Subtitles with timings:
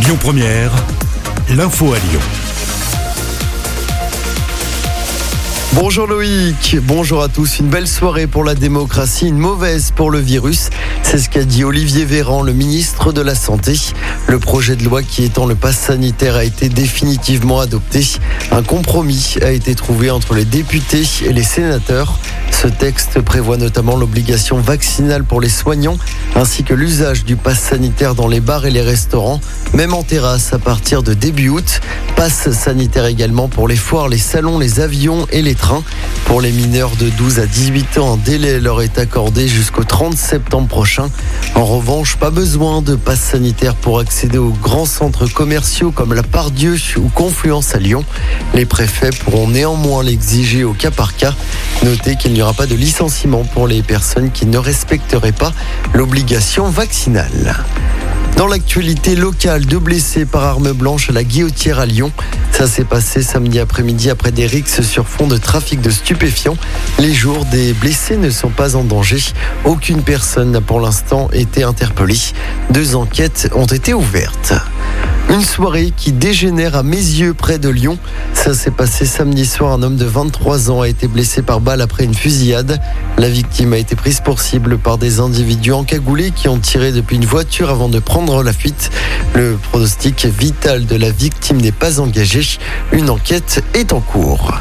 [0.00, 0.72] Lyon Première,
[1.50, 2.20] l'info à Lyon.
[5.74, 7.58] Bonjour Loïc, bonjour à tous.
[7.58, 10.70] Une belle soirée pour la démocratie, une mauvaise pour le virus.
[11.02, 13.74] C'est ce qu'a dit Olivier Véran, le ministre de la Santé.
[14.28, 18.06] Le projet de loi qui étend le pass sanitaire a été définitivement adopté.
[18.52, 22.18] Un compromis a été trouvé entre les députés et les sénateurs.
[22.68, 25.96] Ce texte prévoit notamment l'obligation vaccinale pour les soignants
[26.36, 29.40] ainsi que l'usage du pass sanitaire dans les bars et les restaurants,
[29.72, 31.80] même en terrasse à partir de début août.
[32.14, 35.82] Passe sanitaire également pour les foires, les salons, les avions et les trains.
[36.28, 40.14] Pour les mineurs de 12 à 18 ans, un délai leur est accordé jusqu'au 30
[40.14, 41.08] septembre prochain.
[41.54, 46.22] En revanche, pas besoin de passe sanitaire pour accéder aux grands centres commerciaux comme la
[46.22, 48.04] Pardieu ou Confluence à Lyon.
[48.52, 51.32] Les préfets pourront néanmoins l'exiger au cas par cas.
[51.82, 55.54] Notez qu'il n'y aura pas de licenciement pour les personnes qui ne respecteraient pas
[55.94, 57.56] l'obligation vaccinale.
[58.38, 62.12] Dans l'actualité locale, deux blessés par arme blanche à la Guillotière à Lyon.
[62.52, 66.56] Ça s'est passé samedi après-midi après des rixes sur fond de trafic de stupéfiants.
[67.00, 69.18] Les jours des blessés ne sont pas en danger.
[69.64, 72.14] Aucune personne n'a pour l'instant été interpellée.
[72.70, 74.52] Deux enquêtes ont été ouvertes.
[75.38, 77.96] Une soirée qui dégénère à mes yeux près de Lyon.
[78.34, 79.72] Ça s'est passé samedi soir.
[79.72, 82.80] Un homme de 23 ans a été blessé par balle après une fusillade.
[83.18, 87.14] La victime a été prise pour cible par des individus encagoulés qui ont tiré depuis
[87.14, 88.90] une voiture avant de prendre la fuite.
[89.38, 92.58] Le pronostic vital de la victime n'est pas engagé.
[92.90, 94.52] Une enquête est en cours.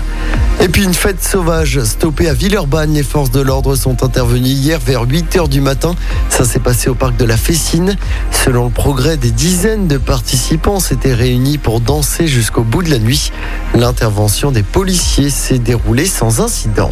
[0.61, 2.93] Et puis une fête sauvage stoppée à Villeurbanne.
[2.93, 5.95] Les forces de l'ordre sont intervenues hier vers 8h du matin.
[6.29, 7.95] Ça s'est passé au parc de la Fessine.
[8.29, 12.99] Selon le progrès, des dizaines de participants s'étaient réunis pour danser jusqu'au bout de la
[12.99, 13.31] nuit.
[13.73, 16.91] L'intervention des policiers s'est déroulée sans incident.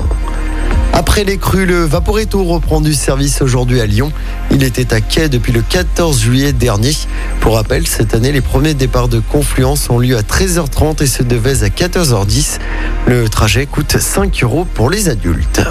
[0.98, 4.14] Après les crues, le Vaporetto reprend du service aujourd'hui à Lyon.
[4.50, 6.94] Il était à quai depuis le 14 juillet dernier.
[7.42, 11.22] Pour rappel, cette année, les premiers départs de Confluence ont lieu à 13h30 et se
[11.22, 12.60] devaient à 14h10.
[13.08, 15.62] Le trajet coûte 5 euros pour les adultes.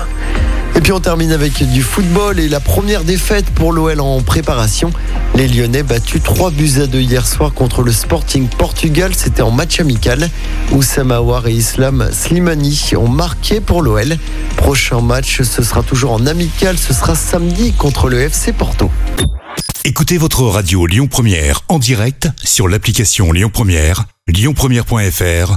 [0.84, 4.90] Puis on termine avec du football et la première défaite pour l'OL en préparation.
[5.34, 9.14] Les Lyonnais battus 3 buts à 2 hier soir contre le Sporting Portugal.
[9.16, 10.28] C'était en match amical.
[10.72, 14.18] Oussama Aouar et Islam Slimani ont marqué pour l'OL.
[14.58, 16.76] Prochain match, ce sera toujours en amical.
[16.76, 18.90] Ce sera samedi contre le FC Porto.
[19.86, 25.56] Écoutez votre radio Lyon Première en direct sur l'application Lyon Première, lyonpremière.fr